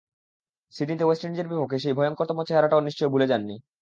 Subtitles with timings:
[0.73, 3.55] সিডনিতে ওয়েস্ট ইন্ডিজের বিপক্ষে তাঁর সেই ভয়ংকরতম চেহারাটাও নিশ্চয়ই ভুলে যাননি।